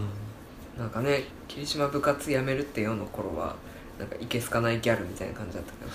[0.79, 3.55] なんかね霧島部活やめるって世の頃は
[3.99, 5.91] なんかいけすかないギャルみたいな感じだったけど。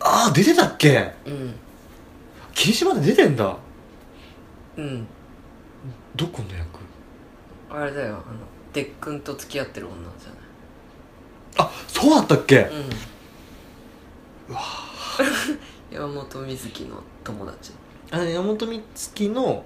[0.00, 1.12] ああ出てたっけ？
[1.26, 1.54] うん。
[2.54, 3.56] 霧島で出てんだ。
[4.76, 5.06] うん。
[6.14, 6.78] どこの役？
[7.68, 8.22] あれだよあの
[8.76, 12.56] デックンと付き合ってる女じゃあそうだったっけ？
[12.56, 12.80] ないうん。
[14.50, 14.60] うわ
[15.90, 17.72] 山本美月の友達。
[18.10, 19.64] あの山本美月の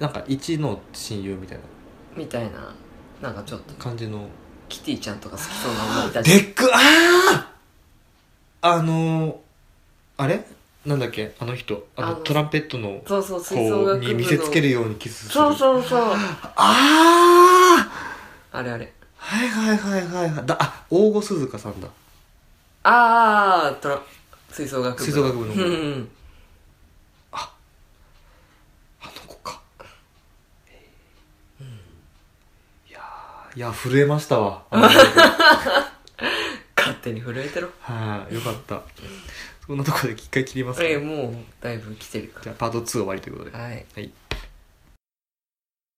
[0.00, 1.64] なんか一の親友みたいな。
[2.16, 2.74] みたいな
[3.20, 3.74] なんかちょっと。
[3.74, 4.26] 感じの。
[4.68, 6.38] キティちゃんとか好きそうな女いたじゃん。
[6.38, 7.48] デックあ
[8.62, 9.36] ああのー、
[10.16, 10.44] あれ？
[10.84, 11.34] なんだっけ？
[11.38, 11.86] あの人。
[11.96, 13.36] あのトランペットのそうそ
[13.92, 15.32] うに見せつけるようにキスする。
[15.32, 16.00] そうそうそう。
[16.02, 16.16] あ
[16.56, 17.88] あ
[18.58, 18.92] あれあれ。
[19.16, 20.46] はいはいはいはいはい。
[20.46, 21.88] だあ大後寿々花さんだ。
[22.84, 24.02] ああトラ
[24.50, 26.10] 吹奏楽部吹奏楽部の、子うん、
[27.30, 27.52] あ
[29.00, 29.60] あの子か、
[31.60, 31.70] うん、い
[32.90, 32.98] や
[33.54, 34.64] いや震えましたわ。
[36.76, 37.68] 勝手に震えてろ。
[37.80, 38.82] はい、あ、よかった。
[39.72, 43.56] そんなところで一回切りますか、えもうだいぶ来てるかじゃあパート2終わりということで。
[43.56, 43.86] らはい。
[43.94, 44.10] はい